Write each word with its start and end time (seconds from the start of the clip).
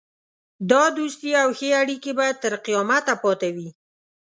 دا 0.71 0.83
دوستي 0.97 1.31
او 1.41 1.49
ښې 1.57 1.69
اړېکې 1.81 2.11
به 2.17 2.25
تر 2.43 2.53
قیامته 2.65 3.13
پاته 3.23 3.49
وي. 3.55 3.69